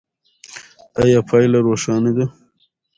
ایا 1.01 1.19
پایله 1.29 1.59
روښانه 1.67 2.11
ده؟ 2.17 2.25